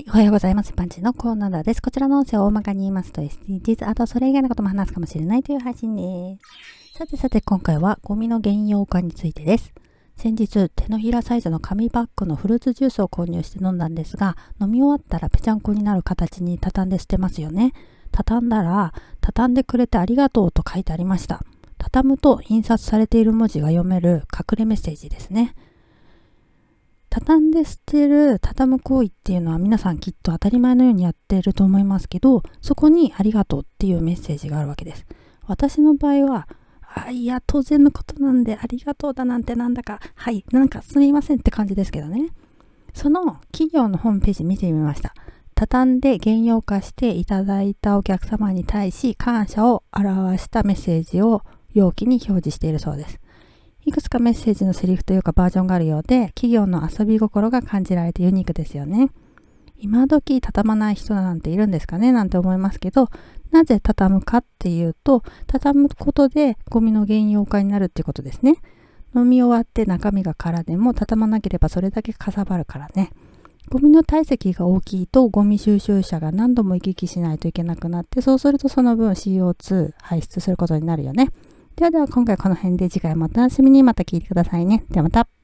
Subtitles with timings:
[0.00, 0.72] はい、おはようございます。
[0.72, 1.82] パンチのコーナーです。
[1.82, 6.38] こちらの音声を大まかに言いますと SDGs、あとそれ以外のことも話すかもしれないという配信で
[6.92, 6.98] す。
[6.98, 9.74] さてさて今回はゴミの減用化についてです。
[10.16, 17.74] 先日手のひらサイズの紙バッグのフルーツジュースを購入して飲んだんですが、飲み終わったらぺちゃんこになる形に畳んで捨てますよね。
[18.10, 21.44] 畳んだら、畳んでくれてありがとうと書いてありました。
[21.76, 25.54] 畳むと印刷されている文字が読める隠れメッセージですね。
[27.20, 35.06] 畳んで捨てる畳む行為っていうのは皆さんきっと当たり前のようにやってると思いますけどそこにありがとうっていうメッセージがあるわけです。
[35.46, 36.48] 私の場合は
[36.82, 42.30] あいや当然のことなんでありがとうだなんてなんだかはいなんかすみませんって感じですけどね。
[42.94, 45.14] その企業のホームページ見てみました。
[45.54, 51.42] 畳んで原用化していただいたお客様に対し感謝を表したメッセージを
[51.74, 53.20] 容器に表示しているそうです。
[53.84, 59.10] いくつかメッセージのセリフというかバージョンがあるようで、企業の遊び心が感じられてユニークですよね。
[59.78, 62.12] 今時畳まない人なんているんですかね？
[62.12, 63.08] なんて思いますけど、
[63.50, 68.56] なぜ畳むかっていうと、畳むことでゴミの原用化になるっていうことですね。
[69.16, 73.10] 飲み終わって中身が空でも畳まなければそれだけかさばるからね。
[73.70, 81.30] ゴミの体積が大きいとゴミ収集車が何度も行き来しないといけなくなってそうするとその分 CO2 排出することになるよね。
[81.76, 84.84] ではでは今回この辺で次回もお楽しみにまた聞いてくださいね。
[84.90, 85.39] ではまた。